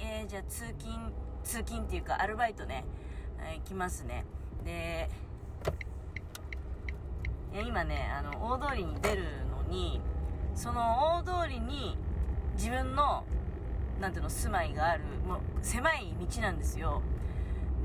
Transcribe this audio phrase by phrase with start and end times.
[0.00, 1.12] えー、じゃあ通勤、
[1.42, 2.84] 通勤っていうかアルバイトね、
[3.40, 4.24] えー、来ますね。
[4.64, 5.08] で、
[7.62, 10.00] 今ね、あの、大通りに出るのに、
[10.54, 11.96] その大通りに
[12.56, 13.24] 自分の、
[14.00, 17.02] なんていうの、住まいがある、もう狭い道なんですよ。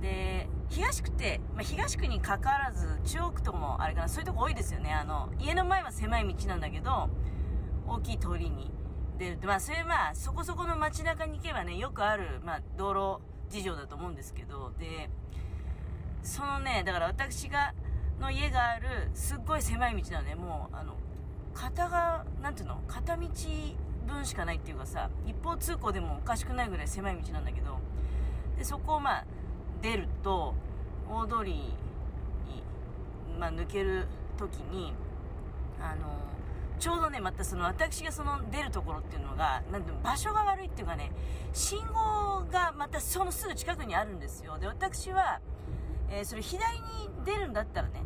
[0.01, 4.91] で、東区って、まあ、東区に関わらず、中央区とかもあれかな、そういうとこ多いですよね。
[4.91, 7.09] あの、家の前は狭い道なんだけど、
[7.87, 8.71] 大きい通りに
[9.19, 15.09] 出るって、まあ、それまあ、そこそこの街中に行けばね、よくある、まあ、道路事情だと思うんですけど、で、
[16.23, 17.73] そのね、だから私が、
[18.21, 20.95] の家がある、すっごい狭い道なのね、もう、あの、
[21.53, 23.27] 片が、なんていうの片道
[24.07, 27.77] 分しかないっていうかさ、一方通行でもおかしくないぐらい狭い道なんだけど、
[28.57, 29.25] で、そこをまあ、
[29.81, 30.55] 出ると、
[31.09, 31.73] 大通りに、
[33.37, 34.05] まあ、抜ける
[34.37, 34.93] 時に、
[35.81, 36.07] あの
[36.79, 41.11] ちょうどね、またその私がその出るところっていうのが、なんて場所が悪いっていうかね、
[41.53, 44.57] 信号がまたそのすぐ近くにあるんですよ。
[44.57, 45.41] で、私は、
[46.09, 48.01] えー、それ左に出るんだったらね、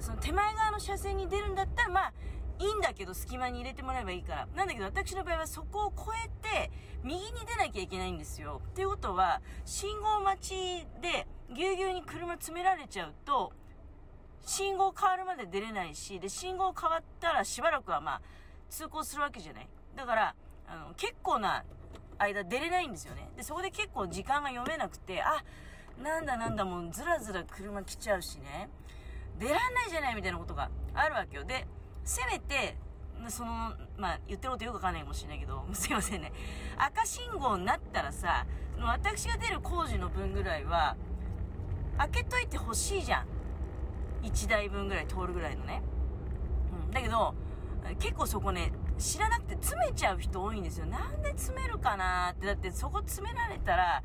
[0.00, 2.12] その手前側の車線に出るんだったら、まあ、
[2.58, 4.48] いいんだけど、隙間に入れてもらえばいいから。
[4.54, 6.70] なんだけど、私の場合はそこを越えて、
[7.02, 8.60] 右に出なきゃいけないんですよ。
[8.68, 13.52] っていうことは、信号待ちで、ぎゅうぎゅうに車詰められちゃうと、
[14.44, 18.20] 信号変わるまで出れないし、で、信号変わったらしばらくはまあ、
[18.68, 19.68] 通行するわけじゃない。
[19.96, 20.34] だから、
[20.68, 21.64] あの、結構な
[22.18, 23.28] 間出れないんですよね。
[23.36, 25.42] で、そこで結構時間が読めなくて、あ、
[26.02, 28.68] なんだなんだもうずらずら車来ちゃうしね。
[29.38, 31.44] 出らんないじゃないみたいなことがあるわけよ。
[31.44, 31.66] で、
[32.04, 32.76] せめて、
[33.28, 36.32] その、まあ、言ってることよくわかんないかもしれないけど、 すいませんね。
[36.78, 38.46] 赤信号になったらさ、
[38.80, 40.96] 私が出る工事の分ぐらいは、
[41.98, 43.26] 開けといてほしいじゃん。
[44.22, 45.82] 1台分ぐらい通るぐらいのね。
[46.86, 46.90] うん。
[46.90, 47.34] だけど、
[47.98, 50.86] 結構そこね、知らなくて詰めちゃう人多いんですよ。
[50.86, 52.46] なんで詰めるかなって。
[52.46, 54.02] だってそこ詰められたら、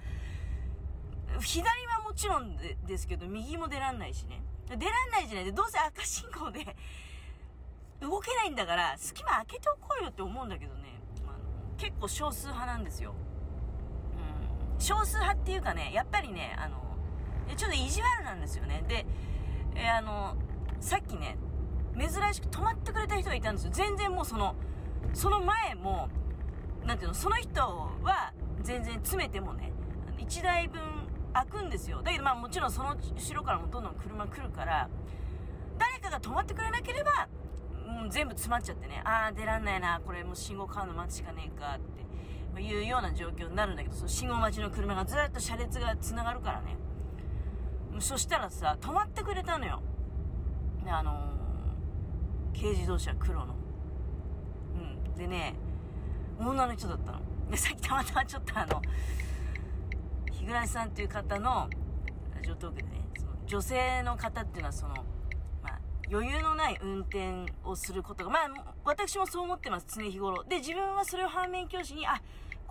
[1.41, 4.41] 左はもちろんですけど、右も出らんないしね。
[4.67, 6.75] 出らんないじゃないで、どうせ赤信号で
[8.01, 11.37] 動けないんだから、隙間開けておこうよって思うんだけどね、あの
[11.77, 13.13] 結構少数派なんですよ。
[14.73, 14.79] うん。
[14.81, 16.81] 少数派っていうかね、やっぱりね、あの、
[17.55, 18.83] ちょっと意地悪なんですよね。
[18.87, 19.05] で、
[19.75, 20.35] えー、あの、
[20.79, 21.37] さっきね、
[21.97, 23.71] 珍しく止まってくれた人がいたんですよ。
[23.73, 24.55] 全然もうその、
[25.13, 26.09] その前も、
[26.85, 29.71] なんていうの、その人は全然詰めてもね、
[30.17, 30.81] 1台分
[31.33, 32.01] 開くんですよ。
[32.01, 34.89] だけどまあもちろんその後ろからもどんどん車来るから、
[35.77, 37.27] 誰かが止まってくれなければ、
[38.05, 46.77] う、全部詰まっちゃってね、ああ、出らんないな、これもう信号買うの待つしかねえかっていうような状況になるんだけど、その信号待ちの車がずっと車列が繋がるからね。
[48.01, 49.81] そしたらさ、止まってくれたのよ。
[50.83, 53.55] で、あのー、軽自動車黒の。
[54.75, 55.15] うん。
[55.15, 55.55] でね、
[56.39, 57.19] 女の人だったの。
[57.49, 58.81] で、さっきたまたまちょっとあの、
[60.31, 61.69] 日暮さんという方の
[62.35, 64.95] ラジオトークでね、その女性の方っていうのはその、
[65.63, 65.79] まあ、
[66.11, 70.43] 余裕のない運転をすることが、まあ、私もそう思ってます、常日頃。
[70.43, 72.21] で、自分はそれを反面教師に、あ、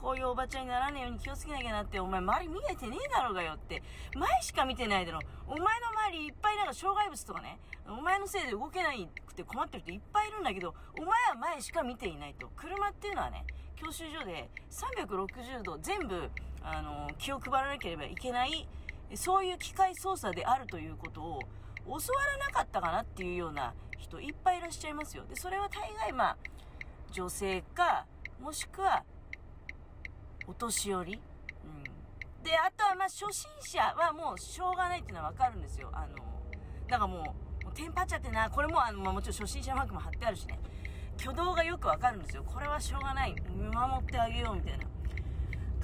[0.05, 3.83] こういうおばちゃんにならねえように気をつけなきゃなって、お前周り見えてねえだろうがよって。
[4.15, 5.21] 前しか見てないだろ。
[5.47, 5.65] お前の
[6.11, 12.51] 周りいっぱいなんか障害物とかね、お前のせいで動けないくて困ってる人いっぱいいるんだけど、お前は前しか見ていないと。
[12.55, 16.31] 車っていうのはね、教習所で360度全部、
[16.63, 18.69] あの、気を配らなければいけない、
[19.15, 21.39] そういう機械操作であるということを
[21.87, 22.01] 教わ
[22.39, 25.25] らなかったかなっていうような人いっぱいいらっしゃいますよ。
[25.27, 26.37] で、それは大概まあ、
[27.11, 28.05] 女性か、
[28.39, 29.03] もしくは、
[30.47, 31.21] お年寄り？
[31.65, 31.67] う
[32.41, 32.43] ん。
[32.43, 35.91] で、あとはまあ、初心者はもうしょうがないっていうのはわかるんですよ。
[35.93, 36.17] あの、
[36.89, 40.59] だからもう、もうテンパっちゃってな、これもあの、まあ、もちろん初心者マークも貼ってあるしね。
[41.21, 42.45] 挙動がよくわかるんですよ。
[42.45, 43.35] これはしょうがない。
[43.55, 44.85] 見守ってあげようみたいな。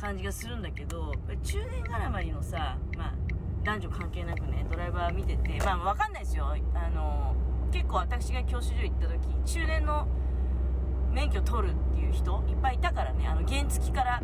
[0.00, 1.12] 感じがするんだけど
[1.44, 3.14] 中年絡まりのさ、まあ、
[3.62, 7.36] 男女関係なくねドライバー見ててまあ分かんないですよあの
[7.70, 10.08] 結構私が教習所行った時中年の
[11.12, 14.22] 免許取るっていう人いっぱいいたからねあの原付から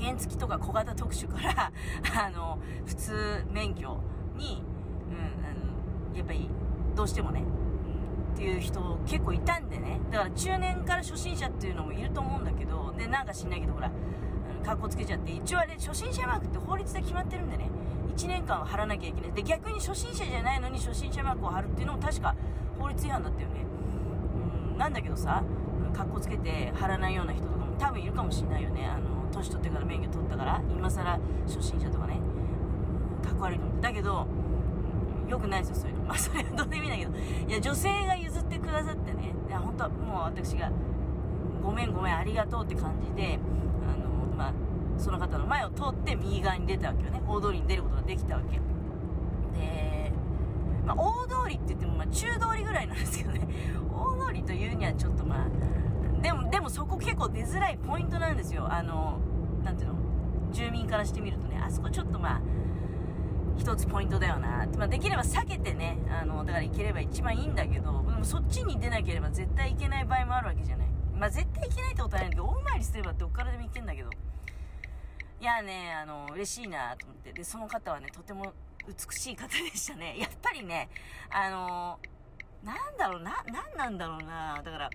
[0.00, 1.72] 原付とか小型特殊から
[2.26, 3.98] あの普通免許
[4.36, 4.64] に、
[5.10, 6.48] うん、あのやっぱり
[6.96, 13.90] どうしてもね、うん、っていう人結構いたんでねだから中年から初心者っていうのもいると思うんだけどでなんか知んないけどほら
[14.62, 17.68] かっこつけちゃって、一応あれ、初心者マークって法律で決まってるんでね、
[18.16, 19.32] 1年間は貼らなきゃいけない。
[19.32, 22.34] で、逆に初心者じゃないのに初心者マークを貼るっていうのも確か
[22.78, 23.66] 法律違反だったよね。
[24.72, 25.42] うん、なんだけどさ、
[25.92, 28.86] かっこつけて貼らないような人とかも多分いるかもしれないよね。
[28.86, 32.20] あの、年取ってから免許取ったから、今更初心者とかね、
[33.24, 33.82] かっこ悪いと思って。
[33.82, 34.26] だけど、
[35.28, 36.04] よくないですよ、そういうの。
[36.04, 37.48] まあ、それはどうでもいいんだけど。
[37.48, 40.70] いや、女性が譲ってくださってね、いや、本当はもう私が、
[41.62, 43.38] ごめんごめん、ありがとうって感じで
[43.86, 44.52] あの、まあ、
[44.98, 48.58] その方の前を、通って右側に出たわけよね大通りに出ることができたわけ
[49.58, 49.91] で、
[50.94, 53.40] まあ、大通りって言ってもま中通りぐらいなんですけどね。
[53.92, 58.66] 大通りというにはちょっとまあでもでもそこ結構出づらいポイントなんですよ。
[58.70, 59.18] あの
[59.64, 59.96] なんていうの？
[60.52, 61.60] 住民からしてみるとね。
[61.64, 62.40] あそこちょっとまあ
[63.56, 70.88] 一つポイントだよな、まあ、できれば避けてねあのだから行ければ一番いいんだけどでもそっちに出なければ絶対行けない場合もあるわけじゃない。
[71.14, 74.10] まあ絶対行けないってことはないんだけど大回りすればどっからでも行けんだけど。
[75.40, 77.32] いやねあの嬉しいなと思って。
[77.32, 78.52] でその方はねとても
[78.86, 80.88] 美しい方でしたね やっぱりね
[81.30, 82.00] あの
[82.62, 84.90] なんだろうな何なんだろうなだか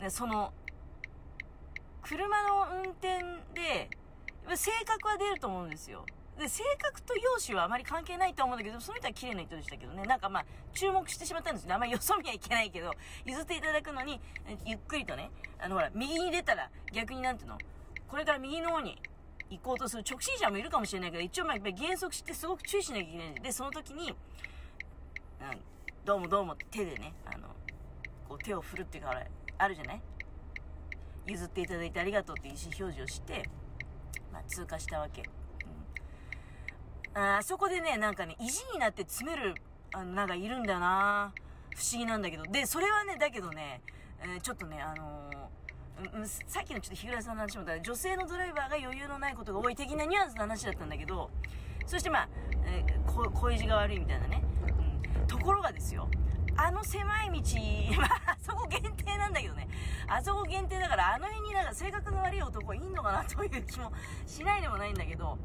[0.00, 0.52] らその
[2.02, 3.22] 車の運転
[3.54, 3.88] で
[4.56, 6.04] 性格は出ると思うんですよ
[6.38, 10.02] で、性格と容姿はあまり関係ないと思うんだけど、その人は綺麗な人でしたけどね。
[10.04, 11.74] なんかまあ、注目してしまったんですね。
[11.74, 12.92] あんまりよそ見はいけないけど、
[13.24, 14.20] 譲っていただくのに、
[14.64, 17.58] ゆっくりとね、あのほら、右に出たら逆になんていうの、
[18.08, 18.98] これから右の方に
[19.58, 24.16] 行こうとする直進者もいるかもしれないけど、一応まあやっぱり減速してすごく注意しなきゃいけないんで、その時に、うん、
[26.04, 27.48] どうもどうもって手でね、あの、
[28.28, 29.22] こう手を振るっていうか、
[29.58, 30.02] あるじゃない？
[31.26, 33.48] 譲っていただいてありがとうって意思表示をして、
[34.32, 35.22] まあ、通過したわけ。
[35.22, 35.28] うん
[37.14, 39.54] あそこでね、なんかね、意地になって詰める、
[39.92, 41.34] あの、なんかいるんだな
[41.76, 42.44] 不思議なんだけど。
[42.44, 43.82] で、それはね、だけどね、
[44.22, 45.36] えー、ちょっとね、あのー、
[46.46, 51.30] さっきのちょっと日暮さんの話もだ女性のドライバーが余裕のないことが多い的なニュアンスの話だったんだけど、
[51.86, 52.28] そしてまあ、
[52.66, 54.42] えー、恋路が悪いみたいなね。
[55.18, 55.26] うん。
[55.26, 56.08] ところがですよ、
[56.56, 59.68] あの狭い道、まあ、 あそこ限定なんだけどね。
[60.08, 63.92] あそこ限定だから、あの辺になんか性格の悪い男いんのかなという気も
[64.26, 65.38] しないでもないんだけど、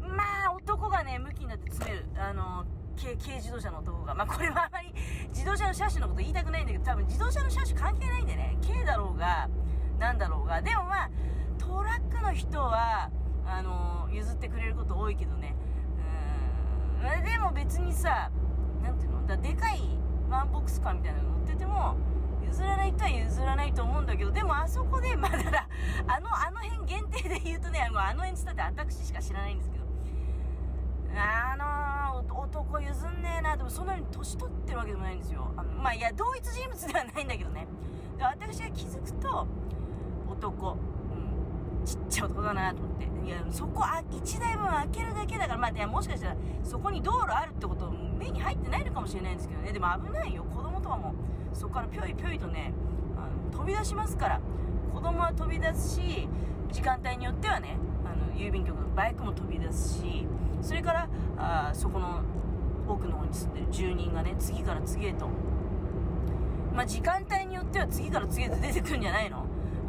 [0.00, 2.06] まあ、男がね、向きになって詰める。
[2.16, 2.64] あの、
[3.00, 4.14] 軽軽自動車の男が。
[4.14, 4.94] まあ、これはあまり
[5.28, 8.56] 自動車の車種のこと言いたくないんだけど、多分自動車の車種関係ないんでね。
[8.66, 9.48] 軽だろうが、
[9.98, 10.62] なんだろうが。
[10.62, 11.10] でもまあ、
[11.58, 13.10] トラックの人は、
[13.46, 15.54] あの、譲ってくれること多いけどね。
[17.00, 17.24] うーん。
[17.24, 18.30] でも別にさ、
[18.82, 19.26] なんていうの？
[19.26, 19.80] だでかい
[20.28, 21.96] ワンボックスカーみたいなの乗ってても、
[22.44, 25.68] 譲らない人は譲らないと思うんだけど、でもあそこで、まだら、
[26.06, 29.84] あの、あの辺限定で言うとね、もうあの辺つったって私しか知らないんですけど、
[31.16, 31.64] あの、
[32.44, 37.66] 男譲んねえなでもそんなに年取ってるわけでもないんですよあまあいや同一人物ではないんだけどね
[38.16, 39.46] で私が気づくと
[40.38, 40.74] 男、う
[41.82, 43.04] ん、ちっちゃい男だなと思って。
[43.24, 49.72] いやそこあ1台分開けるだけだからまあいやもしかしたらそこに道路あるってこと目に入ってないのかもしれないんですけどね。
[49.72, 50.44] でも危ないよ。
[50.44, 51.14] 子供とかも
[51.52, 52.74] うそこからぴょいぴょいとね
[53.16, 54.40] あの飛び出しますから。
[54.92, 56.28] 子供は飛び出すし
[56.70, 60.26] 時間帯によってはねあの郵便局のバイクも飛び出すし
[60.62, 62.20] それからあそこの
[62.86, 65.28] 奥の方に住んでる住人がね次から次へと。
[66.72, 69.44] まあ時間帯によっては次から次へと出てくるんじゃないの、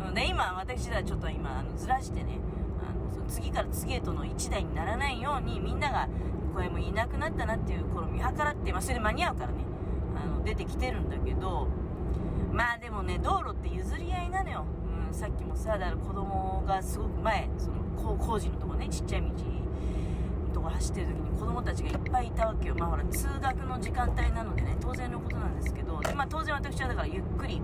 [0.07, 2.40] うん、で今私はちょっと今あのずらしてね
[2.80, 6.07] あのその次から次へとの1台にならないようにみんなが
[6.54, 9.66] これもいなくなったなっていう頃見計らって、まあ、それで間に合うからね
[10.16, 11.68] あの出てきてるんだけど
[12.52, 14.66] まあでもね道路って譲り合いなのよ、
[15.07, 17.84] うん、さっきもさだから子供がすごく前その
[18.18, 19.28] 工事のとこねちっちゃい道
[20.54, 22.75] とこ走ってる時に子供たちがいっぱいいたわけよ。
[22.75, 27.62] まあほら通学の時間帯なのでね当然のことなんですけどで、まあ、当然私はだからゆっくり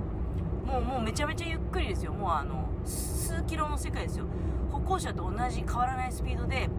[0.66, 4.25] もうもうめちゃめちゃゆっくりですよもうあの数キロの世界ですよ
[4.72, 6.70] 歩行者と同じ変わらないスピードで、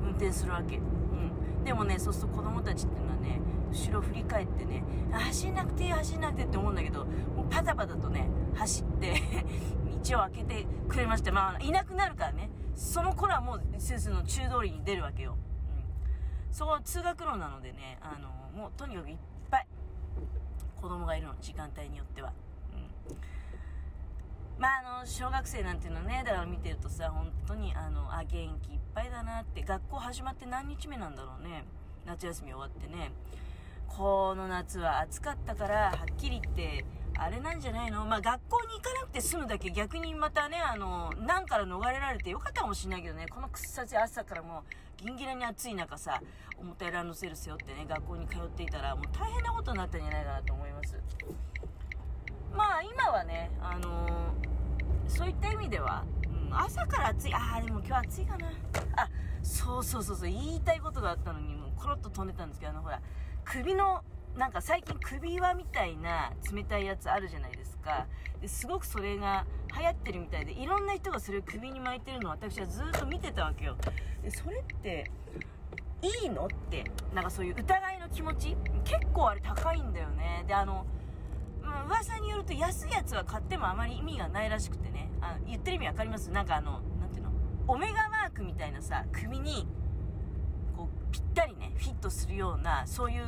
[0.00, 3.40] うん、運転するわけ、うん、でもねそうすると子供たちっていうのはね
[3.72, 9.14] 後ろ振り返ってね走んなくていい走んなくてって思うんだけどもうパタパタとね走って
[10.04, 12.50] 道を開けてくれましてまあいなくなるからね
[12.80, 15.36] その頃はもうスースの中通りに出るわけよ。
[15.76, 16.54] うん。
[16.54, 19.16] そこは通学路なのでね、あの、もうとにかくいっ
[19.50, 19.66] ぱい
[20.80, 22.32] 子供がいるの、時間帯によっては。
[24.58, 28.28] まあ、あの、小学生なんていうのね、だから見てるとさ、本当に、あの、あ、元
[28.60, 31.64] 気いっぱいだなって、学校始まって何日目なんだろうね。
[32.04, 33.12] 夏休み終わってね。
[33.88, 36.84] この夏は暑かったから、はっきり言って、
[37.18, 38.04] あれなんじゃないの？
[38.04, 44.62] まあ、学校に行かなくて済むだけ逆にまたね、あの、難から逃れられてよかったかもしれないけどね、このくっさち朝からも
[45.00, 46.20] う、ギンギラに暑い中さ、
[46.58, 50.96] 重たいランドセル背負ってね、学校に通っていたら、もう大変なことになったんじゃないかなと思います。
[52.56, 56.04] まあ、今はね、あのー、そういった意味では、
[56.48, 57.34] うん、朝から暑い。
[57.34, 58.48] ああ、でも今日暑いかな。
[58.96, 59.08] あ、
[59.42, 63.00] そうそうそうそう、言いたいことがあったのに、もうコロッと飛んでたんですけど、あの、ほら、
[63.44, 64.02] 首の
[64.36, 68.06] なんか最近首輪みたいな冷たいやつあるじゃないですか
[68.40, 69.44] ですごくそれが
[69.76, 73.76] 流行ってるみたいでいろんな人がそれを首に巻いてるのを私はずっと見てたわけよ
[74.22, 75.10] でそれって
[76.00, 78.56] いいのってなんかそういう疑いの気持ち？
[78.84, 80.86] 結構あれ高いんだよねであの、
[81.84, 86.30] うん、噂によると安いやつは買ってもあまり意味がないらしくてねあ言ってる意味わかります？
[86.30, 87.30] なんかあのなんていうの？
[87.68, 89.68] オメガマークみたいなさ、首に、
[90.76, 93.24] こう、ぴったりね、フィットするような、そういう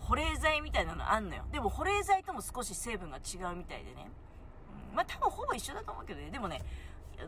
[0.00, 1.44] 保冷剤みたいなのあんのよ。
[1.50, 4.10] でも保冷剤とも少し成分が違うみたいでね。
[4.90, 6.30] うん、まあ多分ほぼ一緒だと思うけどね。
[6.30, 6.60] でもね、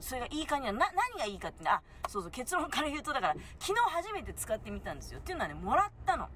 [0.01, 5.21] それがいい感じは、な、何がいいかってね、あ、そうそう、結論から言うと、だから、昨日初めて使ってみたんですよ。
[5.21, 6.25] っていうのはね、もらったの。
[6.25, 6.31] うん。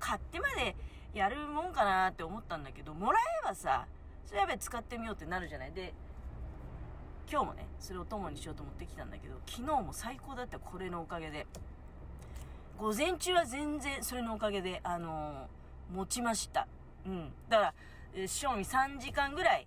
[0.00, 0.74] 買ってまで
[1.14, 3.86] やるもんかなって思ったんだけど、もらえばさ、
[4.24, 5.72] それやべ使ってみようってなるじゃない。
[5.72, 5.92] で、
[7.30, 11.46] 今日もね、それを友にしようと思ってきたんだけど、昨日も最高だった、これのおかげで。
[12.78, 16.66] 午前中は全然それのおかげで、あのー、持ちました。
[17.06, 17.32] うん。
[17.48, 17.74] だから、
[18.14, 19.66] えー、賞味3時間ぐらい、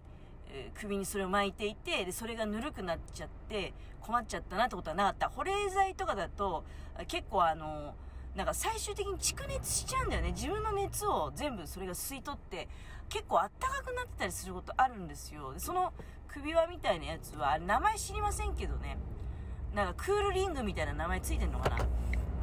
[0.49, 5.29] えー、首にそれを巻いていて、で、それがぬるくなっちゃって、困っちゃったなってことはなかった。
[5.29, 6.63] 保冷剤とかだと、
[7.07, 7.93] 結構あの
[8.35, 10.31] なんか最終的に蓄熱しちゃうんだよね。
[10.31, 12.67] 自分の熱を全部それが吸い取って、
[13.07, 15.53] 結構あったかくなってたりすることあるんですよ。
[15.57, 15.93] その
[16.27, 18.97] 首輪みたいなやつは、名前知りませんけどね。
[19.73, 21.77] なんかクールリングみたいな名前ついてんのかな。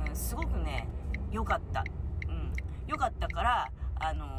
[0.08, 0.88] うん、すごくね、
[1.30, 1.84] 良かった。
[2.26, 2.52] うん。
[2.86, 4.38] 良かったから、あのー、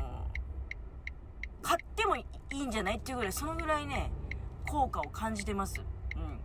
[1.62, 4.12] 買ってもいいんじゃないっていうぐらい、そのぐらいね、
[4.68, 5.82] 効果を感じてます。
[6.16, 6.40] うん。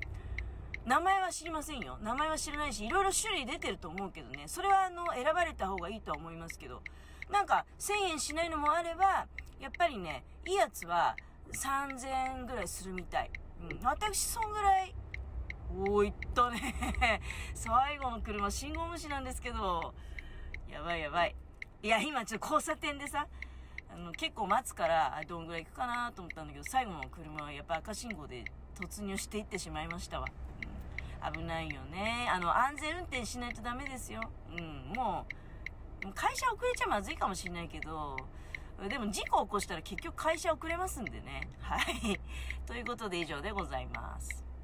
[0.88, 1.99] 名前は知りませんよ。
[2.02, 6.83] 名前は知らないし、いろいろ種類出てると思うけどね、それはあの、選ばれた方がいいとは思いますけど、
[7.30, 9.26] なんか、1000円しないのもあれば、
[9.61, 11.14] やっぱりね、いいやつは
[11.52, 13.30] 3000円ぐらいするみたい。
[13.71, 13.87] うん。
[13.87, 14.95] 私、そんぐらい
[15.76, 17.21] おー、いったね。
[17.52, 19.92] 最後の車、信号無視なんですけど、
[20.71, 21.37] やばいやばい。
[21.83, 23.26] いや、今ちょっと交差点でさ、
[23.92, 28.42] あの、結構待つから、どんぐらい行くかなと思ったんだけど、最後の車はやっぱ赤信号で
[28.75, 30.26] 突入していってしまいましたわ。
[31.32, 32.28] 危ないよね。
[32.32, 34.20] あの、安全運転しないとダメですよ。
[34.50, 35.26] うん、も
[36.04, 38.16] う、会社遅れちゃまずいかもしれないけど、
[38.88, 41.48] でも事故起こしたら結局会社遅れますんでね。
[41.60, 42.20] はい。
[42.66, 44.47] ということで以上でございます。